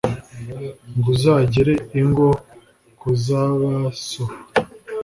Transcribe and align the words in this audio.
Ngo 0.95 1.07
uzagere 1.15 1.73
ingo 2.01 2.27
ku 2.99 3.07
za 3.23 3.43
ba 3.59 3.73
so 4.05 4.25